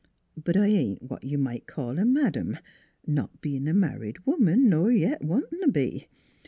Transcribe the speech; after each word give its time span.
"But 0.45 0.57
I 0.57 0.65
ain't 0.65 1.03
what 1.03 1.23
you 1.23 1.37
might 1.37 1.67
call 1.67 1.99
a 1.99 2.05
madam 2.05 2.57
not 3.05 3.39
bein' 3.39 3.67
a 3.67 3.73
married 3.75 4.17
woman, 4.25 4.67
nor 4.67 4.91
yet 4.91 5.23
wantin' 5.23 5.61
t' 5.63 5.69
be. 5.69 6.07